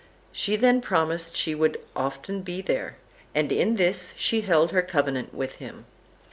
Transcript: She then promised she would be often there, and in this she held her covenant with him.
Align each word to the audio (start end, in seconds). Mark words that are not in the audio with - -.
She 0.31 0.55
then 0.55 0.81
promised 0.81 1.37
she 1.37 1.53
would 1.53 1.73
be 1.73 1.79
often 1.95 2.43
there, 2.43 2.95
and 3.35 3.51
in 3.51 3.75
this 3.75 4.13
she 4.17 4.41
held 4.41 4.71
her 4.71 4.81
covenant 4.81 5.31
with 5.31 5.57
him. 5.57 5.85